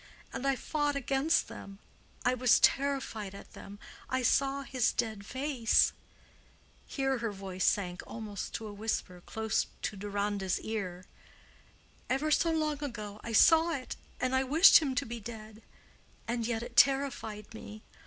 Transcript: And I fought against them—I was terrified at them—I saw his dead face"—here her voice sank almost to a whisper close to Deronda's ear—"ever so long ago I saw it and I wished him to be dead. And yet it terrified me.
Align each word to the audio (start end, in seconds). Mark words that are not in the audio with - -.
And 0.33 0.47
I 0.47 0.55
fought 0.55 0.95
against 0.95 1.47
them—I 1.47 2.33
was 2.33 2.59
terrified 2.59 3.35
at 3.35 3.53
them—I 3.53 4.23
saw 4.23 4.63
his 4.63 4.91
dead 4.91 5.23
face"—here 5.27 7.19
her 7.19 7.31
voice 7.31 7.65
sank 7.65 8.01
almost 8.07 8.51
to 8.55 8.65
a 8.65 8.73
whisper 8.73 9.21
close 9.23 9.67
to 9.83 9.95
Deronda's 9.95 10.59
ear—"ever 10.61 12.31
so 12.31 12.49
long 12.49 12.83
ago 12.83 13.21
I 13.23 13.33
saw 13.33 13.73
it 13.75 13.95
and 14.19 14.33
I 14.33 14.43
wished 14.43 14.79
him 14.79 14.95
to 14.95 15.05
be 15.05 15.19
dead. 15.19 15.61
And 16.27 16.47
yet 16.47 16.63
it 16.63 16.75
terrified 16.75 17.53
me. 17.53 17.83